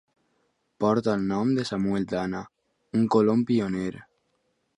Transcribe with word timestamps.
Porta 0.83 1.13
el 1.19 1.27
nom 1.31 1.51
de 1.57 1.65
Samuel 1.71 2.07
Dana, 2.15 2.41
un 3.03 3.07
colon 3.17 3.45
pioner. 3.53 3.93